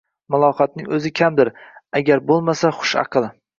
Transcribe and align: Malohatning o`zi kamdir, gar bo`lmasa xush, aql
Malohatning 0.35 0.87
o`zi 0.97 1.11
kamdir, 1.19 1.53
gar 2.09 2.25
bo`lmasa 2.33 2.75
xush, 2.81 2.99
aql 3.07 3.33